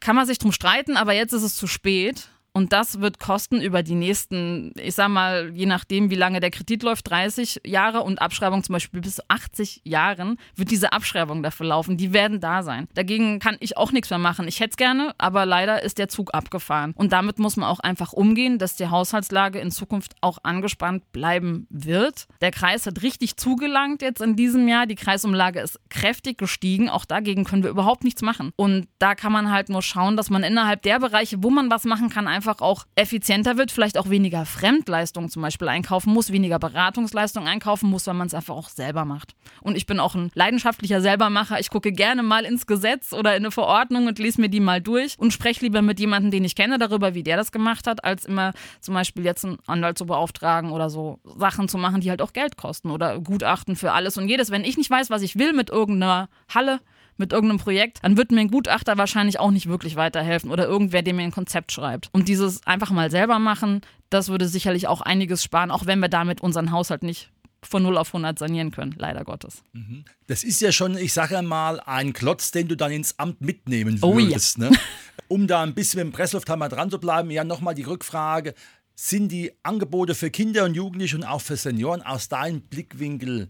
Kann 0.00 0.16
man 0.16 0.26
sich 0.26 0.38
drum 0.38 0.52
streiten, 0.52 0.96
aber 0.96 1.12
jetzt 1.12 1.32
ist 1.32 1.42
es 1.42 1.56
zu 1.56 1.66
spät. 1.66 2.28
Und 2.54 2.72
das 2.72 3.00
wird 3.00 3.18
kosten 3.18 3.60
über 3.62 3.82
die 3.82 3.94
nächsten, 3.94 4.72
ich 4.76 4.94
sag 4.94 5.08
mal, 5.08 5.50
je 5.54 5.66
nachdem, 5.66 6.10
wie 6.10 6.16
lange 6.16 6.40
der 6.40 6.50
Kredit 6.50 6.82
läuft, 6.82 7.08
30 7.08 7.62
Jahre 7.64 8.02
und 8.02 8.20
Abschreibung 8.20 8.62
zum 8.62 8.74
Beispiel 8.74 9.00
bis 9.00 9.16
zu 9.16 9.22
80 9.28 9.80
Jahren, 9.84 10.38
wird 10.54 10.70
diese 10.70 10.92
Abschreibung 10.92 11.42
dafür 11.42 11.66
laufen. 11.66 11.96
Die 11.96 12.12
werden 12.12 12.40
da 12.40 12.62
sein. 12.62 12.88
Dagegen 12.94 13.38
kann 13.38 13.56
ich 13.60 13.76
auch 13.78 13.92
nichts 13.92 14.10
mehr 14.10 14.18
machen. 14.18 14.46
Ich 14.48 14.60
hätte 14.60 14.70
es 14.72 14.76
gerne, 14.76 15.14
aber 15.16 15.46
leider 15.46 15.82
ist 15.82 15.98
der 15.98 16.08
Zug 16.08 16.34
abgefahren. 16.34 16.92
Und 16.96 17.12
damit 17.12 17.38
muss 17.38 17.56
man 17.56 17.68
auch 17.68 17.80
einfach 17.80 18.12
umgehen, 18.12 18.58
dass 18.58 18.76
die 18.76 18.88
Haushaltslage 18.88 19.58
in 19.58 19.70
Zukunft 19.70 20.14
auch 20.20 20.38
angespannt 20.42 21.10
bleiben 21.12 21.66
wird. 21.70 22.26
Der 22.42 22.50
Kreis 22.50 22.86
hat 22.86 23.02
richtig 23.02 23.36
zugelangt 23.36 24.02
jetzt 24.02 24.20
in 24.20 24.36
diesem 24.36 24.68
Jahr. 24.68 24.86
Die 24.86 24.94
Kreisumlage 24.94 25.60
ist 25.60 25.80
kräftig 25.88 26.36
gestiegen. 26.36 26.90
Auch 26.90 27.06
dagegen 27.06 27.44
können 27.44 27.62
wir 27.62 27.70
überhaupt 27.70 28.04
nichts 28.04 28.20
machen. 28.20 28.52
Und 28.56 28.88
da 28.98 29.14
kann 29.14 29.32
man 29.32 29.50
halt 29.50 29.70
nur 29.70 29.82
schauen, 29.82 30.18
dass 30.18 30.28
man 30.28 30.42
innerhalb 30.42 30.82
der 30.82 31.00
Bereiche, 31.00 31.42
wo 31.42 31.48
man 31.48 31.70
was 31.70 31.84
machen 31.84 32.10
kann, 32.10 32.28
einfach 32.28 32.41
einfach 32.42 32.60
auch 32.60 32.86
effizienter 32.96 33.56
wird, 33.56 33.70
vielleicht 33.70 33.96
auch 33.96 34.10
weniger 34.10 34.44
Fremdleistungen 34.44 35.28
zum 35.28 35.42
Beispiel 35.42 35.68
einkaufen 35.68 36.12
muss, 36.12 36.32
weniger 36.32 36.58
Beratungsleistungen 36.58 37.48
einkaufen 37.48 37.88
muss, 37.88 38.06
weil 38.08 38.14
man 38.14 38.26
es 38.26 38.34
einfach 38.34 38.56
auch 38.56 38.68
selber 38.68 39.04
macht. 39.04 39.36
Und 39.60 39.76
ich 39.76 39.86
bin 39.86 40.00
auch 40.00 40.16
ein 40.16 40.32
leidenschaftlicher 40.34 41.00
Selbermacher. 41.00 41.60
Ich 41.60 41.70
gucke 41.70 41.92
gerne 41.92 42.24
mal 42.24 42.44
ins 42.44 42.66
Gesetz 42.66 43.12
oder 43.12 43.36
in 43.36 43.44
eine 43.44 43.52
Verordnung 43.52 44.08
und 44.08 44.18
lese 44.18 44.40
mir 44.40 44.48
die 44.48 44.58
mal 44.58 44.80
durch 44.80 45.16
und 45.18 45.32
spreche 45.32 45.60
lieber 45.60 45.82
mit 45.82 46.00
jemandem, 46.00 46.32
den 46.32 46.44
ich 46.44 46.56
kenne, 46.56 46.78
darüber, 46.78 47.14
wie 47.14 47.22
der 47.22 47.36
das 47.36 47.52
gemacht 47.52 47.86
hat, 47.86 48.04
als 48.04 48.24
immer 48.24 48.52
zum 48.80 48.94
Beispiel 48.94 49.24
jetzt 49.24 49.44
einen 49.44 49.58
Anwalt 49.66 49.98
zu 49.98 50.06
beauftragen 50.06 50.72
oder 50.72 50.90
so 50.90 51.20
Sachen 51.24 51.68
zu 51.68 51.78
machen, 51.78 52.00
die 52.00 52.10
halt 52.10 52.22
auch 52.22 52.32
Geld 52.32 52.56
kosten 52.56 52.90
oder 52.90 53.20
Gutachten 53.20 53.76
für 53.76 53.92
alles 53.92 54.18
und 54.18 54.28
jedes. 54.28 54.50
Wenn 54.50 54.64
ich 54.64 54.76
nicht 54.76 54.90
weiß, 54.90 55.10
was 55.10 55.22
ich 55.22 55.38
will 55.38 55.52
mit 55.52 55.70
irgendeiner 55.70 56.28
Halle, 56.52 56.80
mit 57.22 57.32
irgendeinem 57.32 57.60
Projekt, 57.60 58.00
dann 58.02 58.16
wird 58.16 58.32
mir 58.32 58.40
ein 58.40 58.50
Gutachter 58.50 58.98
wahrscheinlich 58.98 59.38
auch 59.38 59.52
nicht 59.52 59.68
wirklich 59.68 59.96
weiterhelfen 59.96 60.50
oder 60.50 60.66
irgendwer, 60.66 61.02
der 61.02 61.14
mir 61.14 61.22
ein 61.22 61.30
Konzept 61.30 61.70
schreibt. 61.70 62.10
Und 62.12 62.28
dieses 62.28 62.66
einfach 62.66 62.90
mal 62.90 63.10
selber 63.10 63.38
machen, 63.38 63.80
das 64.10 64.28
würde 64.28 64.48
sicherlich 64.48 64.88
auch 64.88 65.00
einiges 65.00 65.42
sparen, 65.44 65.70
auch 65.70 65.86
wenn 65.86 66.00
wir 66.00 66.08
damit 66.08 66.40
unseren 66.40 66.72
Haushalt 66.72 67.04
nicht 67.04 67.30
von 67.62 67.84
0 67.84 67.96
auf 67.96 68.08
100 68.08 68.36
sanieren 68.38 68.72
können, 68.72 68.94
leider 68.98 69.24
Gottes. 69.24 69.62
Mhm. 69.72 70.04
Das 70.26 70.42
ist 70.42 70.60
ja 70.60 70.72
schon, 70.72 70.98
ich 70.98 71.12
sage 71.12 71.40
mal, 71.42 71.78
ein 71.80 72.12
Klotz, 72.12 72.50
den 72.50 72.66
du 72.66 72.76
dann 72.76 72.90
ins 72.90 73.18
Amt 73.20 73.40
mitnehmen 73.40 74.02
würdest. 74.02 74.58
Oh, 74.58 74.62
ja. 74.62 74.70
ne? 74.70 74.76
Um 75.28 75.46
da 75.46 75.62
ein 75.62 75.72
bisschen 75.72 75.98
dem 75.98 76.12
Presslufthammer 76.12 76.68
dran 76.68 76.90
zu 76.90 76.98
bleiben, 76.98 77.30
ja 77.30 77.44
nochmal 77.44 77.74
die 77.74 77.84
Rückfrage, 77.84 78.54
sind 78.94 79.32
die 79.32 79.52
Angebote 79.62 80.14
für 80.14 80.30
Kinder 80.30 80.64
und 80.64 80.74
Jugendliche 80.74 81.16
und 81.16 81.24
auch 81.24 81.40
für 81.40 81.56
Senioren 81.56 82.02
aus 82.02 82.28
deinem 82.28 82.60
Blickwinkel 82.60 83.48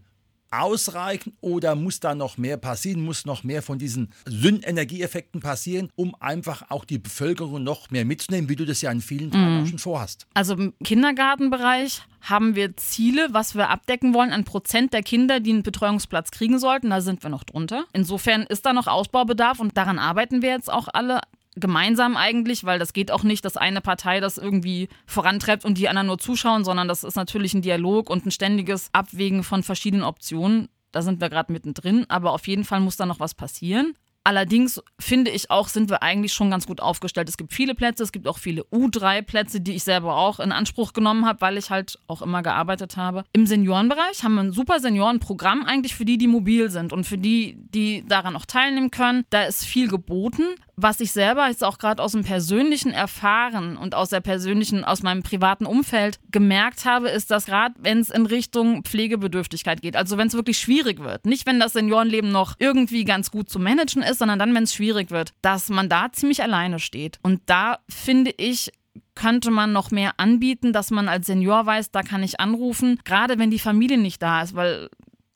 ausreichen 0.53 1.33
oder 1.41 1.75
muss 1.75 1.99
da 1.99 2.15
noch 2.15 2.37
mehr 2.37 2.57
passieren, 2.57 3.03
muss 3.03 3.25
noch 3.25 3.43
mehr 3.43 3.61
von 3.61 3.79
diesen 3.79 4.09
Sündenergieeffekten 4.25 5.41
passieren, 5.41 5.89
um 5.95 6.15
einfach 6.19 6.69
auch 6.69 6.85
die 6.85 6.99
Bevölkerung 6.99 7.63
noch 7.63 7.91
mehr 7.91 8.05
mitzunehmen, 8.05 8.49
wie 8.49 8.55
du 8.55 8.65
das 8.65 8.81
ja 8.81 8.91
in 8.91 9.01
vielen 9.01 9.31
Teilen 9.31 9.63
mm. 9.63 9.67
schon 9.67 9.79
vorhast? 9.79 10.27
Also 10.33 10.53
im 10.53 10.73
Kindergartenbereich 10.83 12.01
haben 12.21 12.55
wir 12.55 12.77
Ziele, 12.77 13.27
was 13.31 13.55
wir 13.55 13.69
abdecken 13.69 14.13
wollen 14.13 14.31
an 14.31 14.45
Prozent 14.45 14.93
der 14.93 15.03
Kinder, 15.03 15.39
die 15.39 15.51
einen 15.51 15.63
Betreuungsplatz 15.63 16.31
kriegen 16.31 16.57
sollten. 16.57 16.89
Da 16.89 17.01
sind 17.01 17.21
wir 17.23 17.29
noch 17.29 17.43
drunter. 17.43 17.85
Insofern 17.91 18.43
ist 18.43 18.65
da 18.65 18.73
noch 18.73 18.87
Ausbaubedarf 18.87 19.59
und 19.59 19.77
daran 19.77 19.99
arbeiten 19.99 20.41
wir 20.41 20.49
jetzt 20.49 20.71
auch 20.71 20.87
alle 20.91 21.19
gemeinsam 21.55 22.17
eigentlich, 22.17 22.63
weil 22.63 22.79
das 22.79 22.93
geht 22.93 23.11
auch 23.11 23.23
nicht, 23.23 23.45
dass 23.45 23.57
eine 23.57 23.81
Partei 23.81 24.19
das 24.19 24.37
irgendwie 24.37 24.89
vorantreibt 25.05 25.65
und 25.65 25.77
die 25.77 25.89
anderen 25.89 26.07
nur 26.07 26.17
zuschauen, 26.17 26.63
sondern 26.63 26.87
das 26.87 27.03
ist 27.03 27.15
natürlich 27.15 27.53
ein 27.53 27.61
Dialog 27.61 28.09
und 28.09 28.25
ein 28.25 28.31
ständiges 28.31 28.89
Abwägen 28.93 29.43
von 29.43 29.63
verschiedenen 29.63 30.03
Optionen. 30.03 30.69
Da 30.91 31.01
sind 31.01 31.21
wir 31.21 31.29
gerade 31.29 31.51
mittendrin, 31.51 32.05
aber 32.09 32.31
auf 32.31 32.47
jeden 32.47 32.65
Fall 32.65 32.79
muss 32.79 32.97
da 32.97 33.05
noch 33.05 33.19
was 33.19 33.33
passieren. 33.33 33.95
Allerdings 34.25 34.81
finde 34.99 35.31
ich 35.31 35.51
auch, 35.51 35.67
sind 35.67 35.89
wir 35.89 36.01
eigentlich 36.01 36.31
schon 36.31 36.49
ganz 36.49 36.65
gut 36.65 36.79
aufgestellt. 36.79 37.27
Es 37.27 37.35
gibt 37.35 37.51
viele 37.51 37.75
Plätze, 37.75 38.03
es 38.03 38.13
gibt 38.13 38.25
auch 38.25 38.37
viele 38.37 38.63
U3-Plätze, 38.67 39.59
die 39.59 39.73
ich 39.73 39.83
selber 39.83 40.15
auch 40.15 40.39
in 40.39 40.53
Anspruch 40.53 40.93
genommen 40.93 41.25
habe, 41.25 41.41
weil 41.41 41.57
ich 41.57 41.69
halt 41.69 41.99
auch 42.07 42.21
immer 42.21 42.41
gearbeitet 42.41 42.95
habe. 42.95 43.25
Im 43.33 43.45
Seniorenbereich 43.45 44.23
haben 44.23 44.35
wir 44.35 44.41
ein 44.41 44.53
super 44.53 44.79
Seniorenprogramm 44.79 45.65
eigentlich 45.65 45.93
für 45.93 46.05
die, 46.05 46.17
die 46.17 46.27
mobil 46.27 46.69
sind 46.69 46.93
und 46.93 47.03
für 47.05 47.17
die, 47.17 47.57
die 47.57 48.05
daran 48.07 48.37
auch 48.37 48.45
teilnehmen 48.45 48.91
können. 48.91 49.25
Da 49.29 49.43
ist 49.43 49.65
viel 49.65 49.89
geboten 49.89 50.43
was 50.75 50.99
ich 50.99 51.11
selber 51.11 51.47
jetzt 51.47 51.63
auch 51.63 51.77
gerade 51.77 52.01
aus 52.01 52.13
dem 52.13 52.23
persönlichen 52.23 52.91
Erfahren 52.91 53.77
und 53.77 53.95
aus 53.95 54.09
der 54.09 54.21
persönlichen, 54.21 54.83
aus 54.83 55.03
meinem 55.03 55.21
privaten 55.21 55.65
Umfeld 55.65 56.19
gemerkt 56.31 56.85
habe, 56.85 57.09
ist, 57.09 57.31
dass 57.31 57.45
gerade 57.45 57.75
wenn 57.79 57.99
es 57.99 58.09
in 58.09 58.25
Richtung 58.25 58.83
Pflegebedürftigkeit 58.83 59.81
geht, 59.81 59.95
also 59.95 60.17
wenn 60.17 60.27
es 60.27 60.33
wirklich 60.33 60.57
schwierig 60.57 60.99
wird, 60.99 61.25
nicht 61.25 61.45
wenn 61.45 61.59
das 61.59 61.73
Seniorenleben 61.73 62.31
noch 62.31 62.55
irgendwie 62.59 63.05
ganz 63.05 63.29
gut 63.29 63.49
zu 63.49 63.59
managen 63.59 64.01
ist, 64.01 64.19
sondern 64.19 64.39
dann, 64.39 64.53
wenn 64.55 64.63
es 64.63 64.73
schwierig 64.73 65.11
wird, 65.11 65.33
dass 65.41 65.69
man 65.69 65.89
da 65.89 66.11
ziemlich 66.11 66.41
alleine 66.41 66.79
steht. 66.79 67.19
Und 67.21 67.41
da 67.45 67.79
finde 67.87 68.33
ich, 68.37 68.71
könnte 69.15 69.51
man 69.51 69.73
noch 69.73 69.91
mehr 69.91 70.13
anbieten, 70.17 70.73
dass 70.73 70.89
man 70.89 71.07
als 71.07 71.27
Senior 71.27 71.65
weiß, 71.65 71.91
da 71.91 72.01
kann 72.01 72.23
ich 72.23 72.39
anrufen, 72.39 72.99
gerade 73.03 73.37
wenn 73.37 73.51
die 73.51 73.59
Familie 73.59 73.97
nicht 73.97 74.21
da 74.21 74.41
ist, 74.41 74.55
weil 74.55 74.89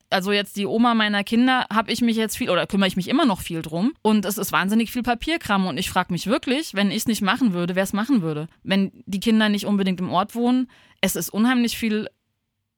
also 0.09 0.31
jetzt 0.31 0.57
die 0.57 0.65
Oma 0.65 0.93
meiner 0.93 1.23
Kinder, 1.23 1.65
habe 1.71 1.91
ich 1.91 2.01
mich 2.01 2.17
jetzt 2.17 2.37
viel 2.37 2.49
oder 2.49 2.67
kümmere 2.67 2.87
ich 2.87 2.95
mich 2.95 3.07
immer 3.07 3.25
noch 3.25 3.41
viel 3.41 3.61
drum. 3.61 3.93
Und 4.01 4.25
es 4.25 4.37
ist 4.37 4.51
wahnsinnig 4.51 4.91
viel 4.91 5.03
Papierkram. 5.03 5.67
Und 5.67 5.77
ich 5.77 5.89
frage 5.89 6.13
mich 6.13 6.27
wirklich, 6.27 6.73
wenn 6.73 6.91
ich 6.91 6.97
es 6.97 7.07
nicht 7.07 7.21
machen 7.21 7.53
würde, 7.53 7.75
wer 7.75 7.83
es 7.83 7.93
machen 7.93 8.21
würde. 8.21 8.47
Wenn 8.63 8.91
die 9.05 9.19
Kinder 9.19 9.49
nicht 9.49 9.65
unbedingt 9.65 9.99
im 9.99 10.11
Ort 10.11 10.35
wohnen, 10.35 10.69
es 11.01 11.15
ist 11.15 11.29
unheimlich 11.29 11.77
viel 11.77 12.07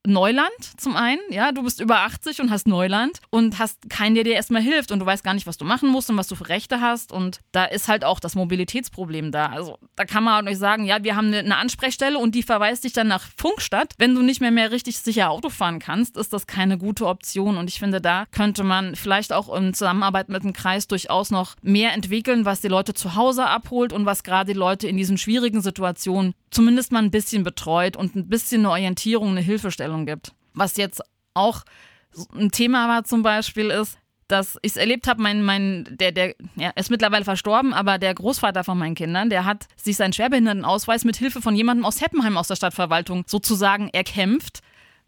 Neuland 0.08 0.50
zum 0.78 0.96
einen, 0.96 1.20
ja, 1.30 1.52
du 1.52 1.64
bist 1.64 1.82
über 1.82 2.00
80 2.00 2.40
und 2.40 2.52
hast 2.52 2.68
Neuland 2.68 3.20
und 3.32 3.60
hast 3.60 3.90
keinen, 3.90 4.16
der 4.16 4.24
dir 4.24 4.34
erstmal 4.34 4.62
hilft 4.62 4.92
und 4.92 5.00
du 5.00 5.06
weißt 5.06 5.26
gar 5.26 5.34
nicht, 5.34 5.46
was 5.46 5.58
du 5.58 5.66
machen 5.66 5.90
musst 5.90 6.10
und 6.10 6.16
was 6.16 6.28
du 6.28 6.36
für 6.36 6.48
Rechte 6.48 6.80
hast 6.80 7.12
und 7.12 7.42
da 7.52 7.66
ist 7.66 7.90
halt 7.90 8.06
auch 8.06 8.22
das 8.22 8.34
Mobilitätsproblem 8.36 9.34
da. 9.34 9.48
Also 9.48 9.78
da 9.98 10.06
kann 10.06 10.24
man 10.24 10.48
euch 10.48 10.58
sagen, 10.58 10.86
ja, 10.86 11.04
wir 11.04 11.18
haben 11.18 11.28
eine, 11.28 11.40
eine 11.40 11.58
Ansprechstelle 11.58 12.18
und 12.18 12.34
die 12.34 12.44
verweist 12.44 12.86
dich 12.86 12.94
dann 12.94 13.10
nach 13.10 13.28
Funkstadt. 13.38 13.94
Wenn 13.98 14.16
du 14.16 14.22
nicht 14.22 14.40
mehr 14.40 14.52
mehr 14.52 14.72
richtig 14.72 15.00
sicher 15.00 15.30
Auto 15.30 15.50
fahren 15.50 15.80
kannst, 15.80 16.16
ist 16.16 16.32
das 16.32 16.48
keine 16.48 16.78
gute 16.78 17.06
Option 17.06 17.58
und 17.58 17.70
ich 17.70 17.80
finde, 17.80 18.00
da 18.00 18.26
könnte 18.32 18.64
man 18.64 18.96
vielleicht 18.96 19.34
auch 19.34 19.54
in 19.54 19.74
Zusammenarbeit 19.74 20.30
mit 20.30 20.44
dem 20.44 20.54
Kreis 20.54 20.88
durchaus 20.88 21.30
noch 21.30 21.56
mehr 21.62 21.94
entwickeln, 21.94 22.46
was 22.46 22.62
die 22.62 22.70
Leute 22.70 22.94
zu 22.94 23.16
Hause 23.16 23.48
abholt 23.48 23.92
und 23.92 24.06
was 24.06 24.24
gerade 24.24 24.54
die 24.54 24.58
Leute 24.58 24.88
in 24.88 24.96
diesen 24.96 25.18
schwierigen 25.18 25.62
Situationen 25.62 26.36
zumindest 26.52 26.92
mal 26.92 27.04
ein 27.04 27.12
bisschen 27.12 27.44
betreut 27.44 27.96
und 27.98 28.16
ein 28.16 28.28
bisschen 28.28 28.62
eine 28.62 28.72
Orientierung, 28.72 29.30
eine 29.30 29.42
Hilfestellung 29.42 30.06
gibt. 30.06 30.34
Was 30.54 30.78
jetzt 30.78 31.02
auch 31.34 31.64
ein 32.34 32.52
Thema 32.52 32.88
war 32.88 33.04
zum 33.04 33.22
Beispiel 33.24 33.70
ist, 33.70 33.98
dass 34.30 34.58
ich 34.62 34.74
es 34.74 34.78
erlebt 34.78 35.08
habe, 35.08 35.22
mein, 35.22 35.44
mein, 35.44 35.88
der, 35.90 36.12
der, 36.12 36.36
ja, 36.56 36.70
ist 36.72 36.92
mittlerweile 36.92 37.26
verstorben, 37.26 37.74
aber 37.74 37.98
der 37.98 38.14
Großvater 38.14 38.64
von 38.64 38.78
meinen 38.78 38.94
Kindern, 38.94 39.30
der 39.30 39.44
hat 39.44 39.68
sich 39.76 39.98
seinen 39.98 40.14
Schwerbehindertenausweis 40.14 41.04
mit 41.04 41.18
Hilfe 41.18 41.42
von 41.42 41.56
jemandem 41.56 41.84
aus 41.86 42.00
Heppenheim 42.00 42.38
aus 42.38 42.48
der 42.48 42.56
Stadtverwaltung 42.56 43.24
sozusagen 43.28 43.90
erkämpft, 43.90 44.60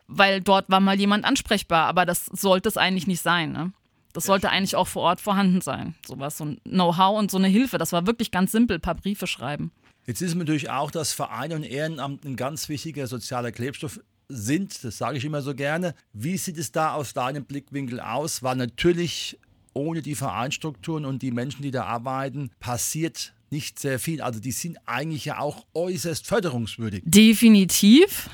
weil 0.07 0.41
dort 0.41 0.69
war 0.69 0.79
mal 0.79 1.00
jemand 1.00 1.24
ansprechbar, 1.24 1.88
aber 1.88 2.05
das 2.05 2.25
sollte 2.25 2.67
es 2.67 2.77
eigentlich 2.77 3.05
nicht 3.05 3.21
sein. 3.21 3.51
Ne? 3.51 3.71
Das 4.13 4.25
sollte 4.25 4.50
eigentlich 4.50 4.75
auch 4.75 4.88
vor 4.88 5.03
Ort 5.03 5.21
vorhanden 5.21 5.62
sein. 5.62 5.93
Sowas, 6.05 6.38
so 6.38 6.45
ein 6.45 6.62
Know-how 6.63 7.17
und 7.17 7.29
so 7.29 7.38
eine 7.38 7.48
Hilfe. 7.48 7.77
Das 7.77 7.93
war 7.93 8.07
wirklich 8.07 8.31
ganz 8.31 8.51
simpel, 8.51 8.77
ein 8.77 8.81
paar 8.81 8.95
Briefe 8.95 9.27
schreiben. 9.27 9.71
Jetzt 10.05 10.22
ist 10.22 10.36
natürlich 10.36 10.70
auch, 10.70 10.91
dass 10.91 11.13
Vereine 11.13 11.55
und 11.55 11.63
Ehrenamt 11.63 12.25
ein 12.25 12.36
ganz 12.36 12.70
wichtiger 12.70 13.08
sozialer 13.08 13.51
Klebstoff 13.51 14.00
sind. 14.29 14.84
Das 14.84 14.98
sage 14.98 15.17
ich 15.17 15.25
immer 15.25 15.41
so 15.41 15.53
gerne. 15.53 15.93
Wie 16.13 16.38
sieht 16.38 16.58
es 16.58 16.72
da 16.72 16.93
aus 16.93 17.13
deinem 17.13 17.46
Blickwinkel 17.46 18.00
aus? 18.00 18.41
War 18.41 18.55
natürlich 18.55 19.38
ohne 19.74 20.01
die 20.01 20.15
Vereinsstrukturen 20.15 21.05
und 21.05 21.22
die 21.22 21.31
Menschen, 21.31 21.62
die 21.62 21.72
da 21.72 21.86
arbeiten, 21.86 22.51
passiert 22.60 23.34
nicht 23.50 23.79
sehr 23.79 24.00
viel. 24.00 24.22
Also 24.22 24.39
die 24.39 24.51
sind 24.51 24.77
eigentlich 24.86 25.25
ja 25.25 25.39
auch 25.39 25.65
äußerst 25.74 26.25
förderungswürdig. 26.25 27.03
Definitiv. 27.05 28.29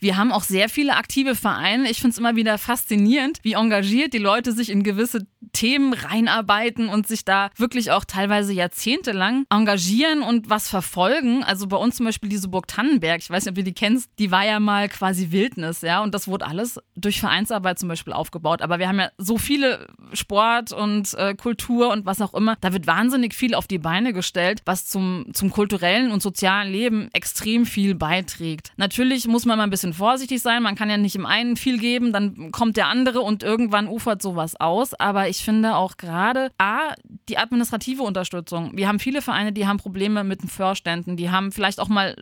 Wir 0.00 0.16
haben 0.16 0.32
auch 0.32 0.42
sehr 0.42 0.68
viele 0.68 0.96
aktive 0.96 1.34
Vereine. 1.34 1.90
Ich 1.90 2.00
finde 2.00 2.12
es 2.12 2.18
immer 2.18 2.36
wieder 2.36 2.58
faszinierend, 2.58 3.38
wie 3.42 3.52
engagiert 3.52 4.12
die 4.12 4.18
Leute 4.18 4.52
sich 4.52 4.70
in 4.70 4.82
gewisse 4.82 5.26
Themen 5.52 5.92
reinarbeiten 5.92 6.88
und 6.88 7.06
sich 7.06 7.24
da 7.24 7.50
wirklich 7.56 7.90
auch 7.90 8.04
teilweise 8.04 8.52
jahrzehntelang 8.52 9.44
engagieren 9.50 10.22
und 10.22 10.50
was 10.50 10.68
verfolgen. 10.68 11.42
Also 11.44 11.66
bei 11.66 11.76
uns 11.76 11.96
zum 11.96 12.06
Beispiel 12.06 12.28
diese 12.28 12.48
Burg 12.48 12.68
Tannenberg, 12.68 13.20
ich 13.20 13.30
weiß 13.30 13.44
nicht, 13.44 13.52
ob 13.52 13.58
ihr 13.58 13.64
die 13.64 13.72
kennst, 13.72 14.10
die 14.18 14.30
war 14.30 14.44
ja 14.44 14.60
mal 14.60 14.88
quasi 14.88 15.30
Wildnis, 15.30 15.80
ja, 15.80 16.02
und 16.02 16.14
das 16.14 16.28
wurde 16.28 16.46
alles 16.46 16.80
durch 16.96 17.20
Vereinsarbeit 17.20 17.78
zum 17.78 17.88
Beispiel 17.88 18.12
aufgebaut. 18.12 18.62
Aber 18.62 18.78
wir 18.78 18.88
haben 18.88 19.00
ja 19.00 19.10
so 19.18 19.38
viele 19.38 19.86
Sport 20.12 20.72
und 20.72 21.14
äh, 21.14 21.34
Kultur 21.34 21.90
und 21.90 22.06
was 22.06 22.20
auch 22.20 22.34
immer. 22.34 22.56
Da 22.60 22.72
wird 22.72 22.86
wahnsinnig 22.86 23.34
viel 23.34 23.54
auf 23.54 23.66
die 23.66 23.78
Beine 23.78 24.12
gestellt, 24.12 24.62
was 24.64 24.86
zum, 24.86 25.26
zum 25.32 25.50
kulturellen 25.50 26.10
und 26.10 26.22
sozialen 26.22 26.70
Leben 26.70 27.08
extrem 27.12 27.66
viel 27.66 27.94
beiträgt. 27.94 28.72
Natürlich 28.76 29.26
muss 29.26 29.44
man 29.44 29.58
mal 29.58 29.64
ein 29.64 29.70
bisschen 29.70 29.87
vorsichtig 29.92 30.42
sein. 30.42 30.62
Man 30.62 30.74
kann 30.74 30.90
ja 30.90 30.96
nicht 30.96 31.16
im 31.16 31.26
einen 31.26 31.56
viel 31.56 31.78
geben, 31.78 32.12
dann 32.12 32.52
kommt 32.52 32.76
der 32.76 32.88
andere 32.88 33.20
und 33.20 33.42
irgendwann 33.42 33.88
ufert 33.88 34.22
sowas 34.22 34.56
aus. 34.56 34.94
Aber 34.94 35.28
ich 35.28 35.38
finde 35.38 35.76
auch 35.76 35.96
gerade 35.96 36.50
A, 36.58 36.94
die 37.28 37.38
administrative 37.38 38.02
Unterstützung. 38.02 38.72
Wir 38.74 38.88
haben 38.88 38.98
viele 38.98 39.22
Vereine, 39.22 39.52
die 39.52 39.66
haben 39.66 39.78
Probleme 39.78 40.24
mit 40.24 40.42
den 40.42 40.48
Vorständen, 40.48 41.16
die 41.16 41.30
haben 41.30 41.52
vielleicht 41.52 41.80
auch 41.80 41.88
mal 41.88 42.14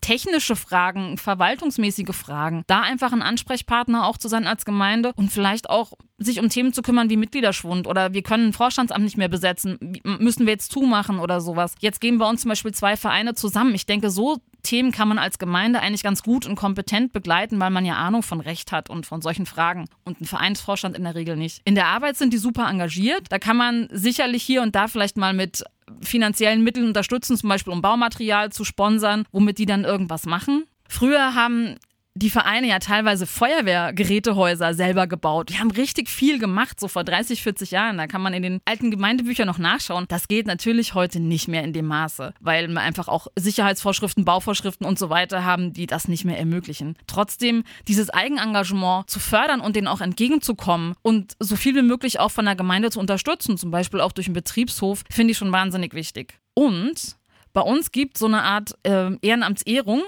technische 0.00 0.56
Fragen, 0.56 1.18
verwaltungsmäßige 1.18 2.14
Fragen, 2.14 2.62
da 2.66 2.80
einfach 2.80 3.12
ein 3.12 3.22
Ansprechpartner 3.22 4.06
auch 4.06 4.16
zu 4.16 4.28
sein 4.28 4.46
als 4.46 4.64
Gemeinde 4.64 5.12
und 5.16 5.30
vielleicht 5.30 5.70
auch 5.70 5.92
sich 6.18 6.40
um 6.40 6.48
Themen 6.48 6.72
zu 6.72 6.82
kümmern 6.82 7.10
wie 7.10 7.16
Mitgliederschwund 7.16 7.86
oder 7.86 8.12
wir 8.12 8.22
können 8.22 8.48
ein 8.48 8.52
Vorstandsamt 8.52 9.04
nicht 9.04 9.16
mehr 9.16 9.28
besetzen, 9.28 9.98
müssen 10.04 10.46
wir 10.46 10.52
jetzt 10.52 10.72
zumachen 10.72 11.18
oder 11.18 11.40
sowas. 11.40 11.74
Jetzt 11.80 12.00
gehen 12.00 12.18
bei 12.18 12.28
uns 12.28 12.42
zum 12.42 12.48
Beispiel 12.50 12.72
zwei 12.72 12.96
Vereine 12.96 13.34
zusammen. 13.34 13.74
Ich 13.74 13.86
denke, 13.86 14.10
so 14.10 14.38
Themen 14.68 14.92
kann 14.92 15.08
man 15.08 15.18
als 15.18 15.38
Gemeinde 15.38 15.80
eigentlich 15.80 16.02
ganz 16.02 16.22
gut 16.22 16.44
und 16.44 16.54
kompetent 16.54 17.14
begleiten, 17.14 17.58
weil 17.58 17.70
man 17.70 17.86
ja 17.86 17.94
Ahnung 17.94 18.22
von 18.22 18.40
Recht 18.40 18.70
hat 18.70 18.90
und 18.90 19.06
von 19.06 19.22
solchen 19.22 19.46
Fragen. 19.46 19.86
Und 20.04 20.20
ein 20.20 20.26
Vereinsvorstand 20.26 20.94
in 20.94 21.04
der 21.04 21.14
Regel 21.14 21.36
nicht. 21.36 21.62
In 21.64 21.74
der 21.74 21.86
Arbeit 21.86 22.18
sind 22.18 22.34
die 22.34 22.38
super 22.38 22.68
engagiert. 22.68 23.22
Da 23.30 23.38
kann 23.38 23.56
man 23.56 23.88
sicherlich 23.90 24.42
hier 24.42 24.60
und 24.60 24.74
da 24.74 24.86
vielleicht 24.86 25.16
mal 25.16 25.32
mit 25.32 25.64
finanziellen 26.02 26.62
Mitteln 26.62 26.86
unterstützen, 26.86 27.38
zum 27.38 27.48
Beispiel 27.48 27.72
um 27.72 27.80
Baumaterial 27.80 28.52
zu 28.52 28.64
sponsern, 28.64 29.24
womit 29.32 29.56
die 29.56 29.64
dann 29.64 29.84
irgendwas 29.84 30.26
machen. 30.26 30.64
Früher 30.86 31.34
haben 31.34 31.76
die 32.18 32.30
Vereine 32.30 32.68
ja 32.68 32.78
teilweise 32.78 33.26
Feuerwehrgerätehäuser 33.26 34.74
selber 34.74 35.06
gebaut. 35.06 35.50
Die 35.50 35.58
haben 35.58 35.70
richtig 35.70 36.08
viel 36.08 36.38
gemacht, 36.38 36.80
so 36.80 36.88
vor 36.88 37.04
30, 37.04 37.42
40 37.42 37.70
Jahren. 37.70 37.98
Da 37.98 38.06
kann 38.06 38.20
man 38.20 38.34
in 38.34 38.42
den 38.42 38.60
alten 38.64 38.90
Gemeindebüchern 38.90 39.46
noch 39.46 39.58
nachschauen. 39.58 40.06
Das 40.08 40.28
geht 40.28 40.46
natürlich 40.46 40.94
heute 40.94 41.20
nicht 41.20 41.48
mehr 41.48 41.62
in 41.62 41.72
dem 41.72 41.86
Maße, 41.86 42.34
weil 42.40 42.68
wir 42.68 42.80
einfach 42.80 43.08
auch 43.08 43.28
Sicherheitsvorschriften, 43.36 44.24
Bauvorschriften 44.24 44.86
und 44.86 44.98
so 44.98 45.10
weiter 45.10 45.44
haben, 45.44 45.72
die 45.72 45.86
das 45.86 46.08
nicht 46.08 46.24
mehr 46.24 46.38
ermöglichen. 46.38 46.96
Trotzdem 47.06 47.62
dieses 47.86 48.10
Eigenengagement 48.10 49.08
zu 49.08 49.20
fördern 49.20 49.60
und 49.60 49.76
denen 49.76 49.88
auch 49.88 50.00
entgegenzukommen 50.00 50.94
und 51.02 51.36
so 51.38 51.56
viel 51.56 51.74
wie 51.76 51.82
möglich 51.82 52.18
auch 52.18 52.30
von 52.30 52.44
der 52.44 52.56
Gemeinde 52.56 52.90
zu 52.90 52.98
unterstützen, 52.98 53.56
zum 53.56 53.70
Beispiel 53.70 54.00
auch 54.00 54.12
durch 54.12 54.26
einen 54.26 54.34
Betriebshof, 54.34 55.04
finde 55.10 55.32
ich 55.32 55.38
schon 55.38 55.52
wahnsinnig 55.52 55.94
wichtig. 55.94 56.38
Und 56.54 57.16
bei 57.52 57.60
uns 57.60 57.92
gibt 57.92 58.18
so 58.18 58.26
eine 58.26 58.42
Art 58.42 58.74
äh, 58.82 59.16
Ehrenamtsehrung 59.20 60.02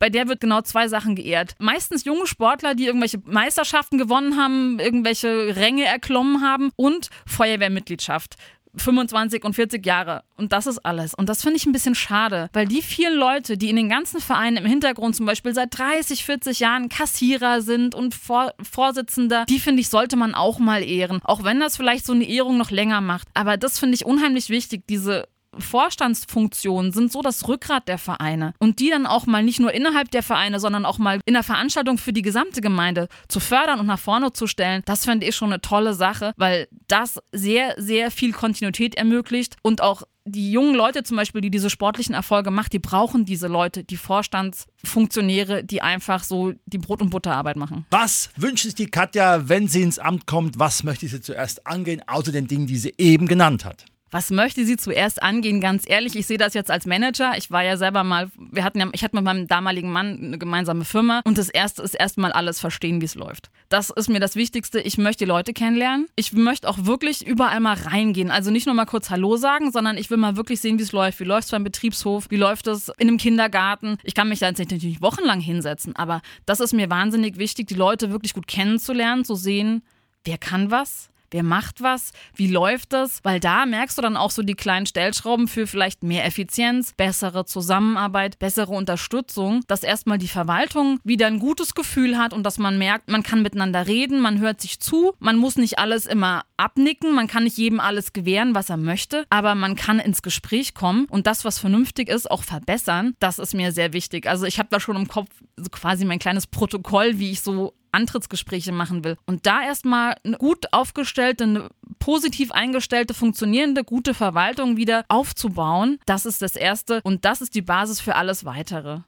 bei 0.00 0.08
der 0.08 0.26
wird 0.26 0.40
genau 0.40 0.62
zwei 0.62 0.88
Sachen 0.88 1.14
geehrt. 1.14 1.54
Meistens 1.60 2.04
junge 2.04 2.26
Sportler, 2.26 2.74
die 2.74 2.86
irgendwelche 2.86 3.22
Meisterschaften 3.24 3.98
gewonnen 3.98 4.36
haben, 4.36 4.80
irgendwelche 4.80 5.54
Ränge 5.54 5.84
erklommen 5.84 6.42
haben 6.42 6.70
und 6.74 7.10
Feuerwehrmitgliedschaft. 7.26 8.34
25 8.76 9.44
und 9.44 9.54
40 9.54 9.84
Jahre. 9.84 10.22
Und 10.36 10.52
das 10.52 10.66
ist 10.66 10.78
alles. 10.78 11.14
Und 11.14 11.28
das 11.28 11.42
finde 11.42 11.56
ich 11.56 11.66
ein 11.66 11.72
bisschen 11.72 11.94
schade, 11.96 12.48
weil 12.52 12.68
die 12.68 12.82
vielen 12.82 13.18
Leute, 13.18 13.58
die 13.58 13.68
in 13.68 13.76
den 13.76 13.88
ganzen 13.88 14.20
Vereinen 14.20 14.58
im 14.58 14.64
Hintergrund 14.64 15.16
zum 15.16 15.26
Beispiel 15.26 15.52
seit 15.54 15.76
30, 15.76 16.24
40 16.24 16.60
Jahren 16.60 16.88
Kassierer 16.88 17.62
sind 17.62 17.94
und 17.94 18.14
Vor 18.14 18.54
Vorsitzender, 18.62 19.44
die 19.48 19.58
finde 19.58 19.80
ich, 19.80 19.88
sollte 19.88 20.16
man 20.16 20.34
auch 20.34 20.58
mal 20.60 20.84
ehren. 20.84 21.20
Auch 21.24 21.42
wenn 21.42 21.60
das 21.60 21.76
vielleicht 21.76 22.06
so 22.06 22.12
eine 22.12 22.28
Ehrung 22.28 22.58
noch 22.58 22.70
länger 22.70 23.00
macht. 23.00 23.28
Aber 23.34 23.56
das 23.56 23.78
finde 23.78 23.96
ich 23.96 24.06
unheimlich 24.06 24.50
wichtig, 24.50 24.84
diese 24.88 25.26
Vorstandsfunktionen 25.58 26.92
sind 26.92 27.12
so 27.12 27.22
das 27.22 27.48
Rückgrat 27.48 27.88
der 27.88 27.98
Vereine. 27.98 28.54
Und 28.58 28.78
die 28.78 28.90
dann 28.90 29.06
auch 29.06 29.26
mal 29.26 29.42
nicht 29.42 29.60
nur 29.60 29.72
innerhalb 29.72 30.10
der 30.10 30.22
Vereine, 30.22 30.60
sondern 30.60 30.84
auch 30.84 30.98
mal 30.98 31.20
in 31.24 31.34
der 31.34 31.42
Veranstaltung 31.42 31.98
für 31.98 32.12
die 32.12 32.22
gesamte 32.22 32.60
Gemeinde 32.60 33.08
zu 33.28 33.40
fördern 33.40 33.80
und 33.80 33.86
nach 33.86 33.98
vorne 33.98 34.32
zu 34.32 34.46
stellen, 34.46 34.82
das 34.84 35.04
fände 35.04 35.26
ich 35.26 35.36
schon 35.36 35.52
eine 35.52 35.60
tolle 35.60 35.94
Sache, 35.94 36.32
weil 36.36 36.68
das 36.88 37.18
sehr, 37.32 37.74
sehr 37.78 38.10
viel 38.10 38.32
Kontinuität 38.32 38.94
ermöglicht 38.94 39.56
und 39.62 39.82
auch 39.82 40.02
die 40.24 40.52
jungen 40.52 40.74
Leute 40.74 41.02
zum 41.02 41.16
Beispiel, 41.16 41.40
die 41.40 41.50
diese 41.50 41.70
sportlichen 41.70 42.14
Erfolge 42.14 42.50
machen, 42.50 42.68
die 42.72 42.78
brauchen 42.78 43.24
diese 43.24 43.48
Leute, 43.48 43.84
die 43.84 43.96
Vorstandsfunktionäre, 43.96 45.64
die 45.64 45.82
einfach 45.82 46.22
so 46.22 46.52
die 46.66 46.78
Brot- 46.78 47.02
und 47.02 47.10
Butterarbeit 47.10 47.56
machen. 47.56 47.86
Was 47.90 48.30
wünscht 48.36 48.64
sich 48.64 48.74
die 48.74 48.86
Katja, 48.86 49.48
wenn 49.48 49.66
sie 49.66 49.82
ins 49.82 49.98
Amt 49.98 50.26
kommt? 50.26 50.58
Was 50.58 50.84
möchte 50.84 51.08
sie 51.08 51.20
zuerst 51.20 51.66
angehen, 51.66 52.02
außer 52.06 52.32
den 52.32 52.46
Dingen, 52.46 52.66
die 52.66 52.76
sie 52.76 52.94
eben 52.98 53.26
genannt 53.26 53.64
hat? 53.64 53.86
Was 54.10 54.30
möchte 54.30 54.64
sie 54.64 54.76
zuerst 54.76 55.22
angehen? 55.22 55.60
Ganz 55.60 55.84
ehrlich, 55.86 56.16
ich 56.16 56.26
sehe 56.26 56.38
das 56.38 56.54
jetzt 56.54 56.70
als 56.70 56.84
Manager. 56.84 57.34
Ich 57.36 57.50
war 57.50 57.62
ja 57.62 57.76
selber 57.76 58.02
mal, 58.02 58.30
wir 58.36 58.64
hatten 58.64 58.80
ja, 58.80 58.88
ich 58.92 59.04
hatte 59.04 59.14
mit 59.16 59.24
meinem 59.24 59.46
damaligen 59.46 59.92
Mann 59.92 60.18
eine 60.20 60.38
gemeinsame 60.38 60.84
Firma 60.84 61.20
und 61.24 61.38
das 61.38 61.48
erste 61.48 61.82
ist 61.82 61.94
erstmal 61.94 62.32
alles 62.32 62.58
verstehen, 62.58 63.00
wie 63.00 63.04
es 63.04 63.14
läuft. 63.14 63.50
Das 63.68 63.90
ist 63.90 64.08
mir 64.08 64.18
das 64.18 64.34
Wichtigste. 64.34 64.80
Ich 64.80 64.98
möchte 64.98 65.24
die 65.24 65.28
Leute 65.28 65.52
kennenlernen. 65.52 66.08
Ich 66.16 66.32
möchte 66.32 66.68
auch 66.68 66.86
wirklich 66.86 67.24
überall 67.24 67.60
mal 67.60 67.76
reingehen. 67.76 68.32
Also 68.32 68.50
nicht 68.50 68.66
nur 68.66 68.74
mal 68.74 68.86
kurz 68.86 69.10
Hallo 69.10 69.36
sagen, 69.36 69.70
sondern 69.70 69.96
ich 69.96 70.10
will 70.10 70.16
mal 70.16 70.36
wirklich 70.36 70.60
sehen, 70.60 70.78
wie 70.78 70.82
es 70.82 70.92
läuft. 70.92 71.20
Wie 71.20 71.24
läuft 71.24 71.44
es 71.44 71.50
beim 71.52 71.64
Betriebshof? 71.64 72.26
Wie 72.30 72.36
läuft 72.36 72.66
es 72.66 72.88
in 72.98 73.08
einem 73.08 73.18
Kindergarten? 73.18 73.96
Ich 74.02 74.14
kann 74.14 74.28
mich 74.28 74.40
da 74.40 74.48
jetzt 74.48 74.58
natürlich 74.58 75.00
wochenlang 75.00 75.40
hinsetzen, 75.40 75.94
aber 75.94 76.20
das 76.46 76.58
ist 76.58 76.72
mir 76.72 76.90
wahnsinnig 76.90 77.38
wichtig, 77.38 77.68
die 77.68 77.74
Leute 77.74 78.10
wirklich 78.10 78.34
gut 78.34 78.48
kennenzulernen, 78.48 79.24
zu 79.24 79.36
sehen, 79.36 79.82
wer 80.24 80.38
kann 80.38 80.70
was, 80.70 81.09
wer 81.30 81.42
macht 81.42 81.82
was, 81.82 82.12
wie 82.34 82.48
läuft 82.48 82.92
das, 82.92 83.20
weil 83.22 83.40
da 83.40 83.66
merkst 83.66 83.98
du 83.98 84.02
dann 84.02 84.16
auch 84.16 84.30
so 84.30 84.42
die 84.42 84.54
kleinen 84.54 84.86
Stellschrauben 84.86 85.48
für 85.48 85.66
vielleicht 85.66 86.02
mehr 86.02 86.24
Effizienz, 86.24 86.92
bessere 86.92 87.44
Zusammenarbeit, 87.44 88.38
bessere 88.38 88.72
Unterstützung, 88.72 89.62
dass 89.66 89.82
erstmal 89.82 90.18
die 90.18 90.28
Verwaltung 90.28 90.98
wieder 91.04 91.26
ein 91.26 91.38
gutes 91.38 91.74
Gefühl 91.74 92.18
hat 92.18 92.32
und 92.32 92.44
dass 92.44 92.58
man 92.58 92.78
merkt, 92.78 93.10
man 93.10 93.22
kann 93.22 93.42
miteinander 93.42 93.86
reden, 93.86 94.20
man 94.20 94.40
hört 94.40 94.60
sich 94.60 94.80
zu, 94.80 95.14
man 95.18 95.36
muss 95.36 95.56
nicht 95.56 95.78
alles 95.78 96.06
immer 96.06 96.42
abnicken, 96.60 97.14
man 97.14 97.26
kann 97.26 97.44
nicht 97.44 97.56
jedem 97.56 97.80
alles 97.80 98.12
gewähren, 98.12 98.54
was 98.54 98.70
er 98.70 98.76
möchte, 98.76 99.24
aber 99.30 99.54
man 99.54 99.74
kann 99.74 99.98
ins 99.98 100.22
Gespräch 100.22 100.74
kommen 100.74 101.06
und 101.06 101.26
das, 101.26 101.44
was 101.44 101.58
vernünftig 101.58 102.08
ist, 102.08 102.30
auch 102.30 102.42
verbessern. 102.42 103.14
Das 103.18 103.38
ist 103.38 103.54
mir 103.54 103.72
sehr 103.72 103.92
wichtig. 103.92 104.28
Also 104.28 104.46
ich 104.46 104.58
habe 104.58 104.68
da 104.70 104.78
schon 104.78 104.96
im 104.96 105.08
Kopf 105.08 105.30
so 105.56 105.70
quasi 105.70 106.04
mein 106.04 106.18
kleines 106.18 106.46
Protokoll, 106.46 107.18
wie 107.18 107.30
ich 107.30 107.40
so 107.40 107.74
Antrittsgespräche 107.92 108.72
machen 108.72 109.04
will. 109.04 109.16
Und 109.26 109.46
da 109.46 109.62
erstmal 109.62 110.14
eine 110.24 110.36
gut 110.36 110.72
aufgestellte, 110.72 111.44
eine 111.44 111.68
positiv 111.98 112.52
eingestellte, 112.52 113.14
funktionierende, 113.14 113.82
gute 113.82 114.14
Verwaltung 114.14 114.76
wieder 114.76 115.04
aufzubauen, 115.08 115.98
das 116.06 116.26
ist 116.26 116.42
das 116.42 116.56
Erste 116.56 117.00
und 117.02 117.24
das 117.24 117.40
ist 117.40 117.54
die 117.54 117.62
Basis 117.62 118.00
für 118.00 118.14
alles 118.14 118.44
Weitere. 118.44 119.00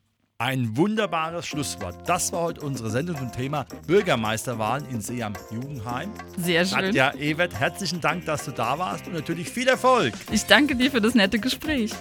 Ein 0.44 0.76
wunderbares 0.76 1.46
Schlusswort. 1.46 1.94
Das 2.08 2.32
war 2.32 2.40
heute 2.40 2.62
unsere 2.62 2.90
Sendung 2.90 3.16
zum 3.16 3.30
Thema 3.30 3.64
Bürgermeisterwahlen 3.86 4.84
in 4.90 5.00
See 5.00 5.22
am 5.22 5.34
Jugendheim. 5.52 6.10
Sehr 6.36 6.66
schön. 6.66 6.86
Nadja 6.86 7.14
Ewert, 7.14 7.54
herzlichen 7.54 8.00
Dank, 8.00 8.24
dass 8.24 8.46
du 8.46 8.50
da 8.50 8.76
warst 8.76 9.06
und 9.06 9.12
natürlich 9.12 9.48
viel 9.48 9.68
Erfolg. 9.68 10.12
Ich 10.32 10.44
danke 10.46 10.74
dir 10.74 10.90
für 10.90 11.00
das 11.00 11.14
nette 11.14 11.38
Gespräch. 11.38 11.92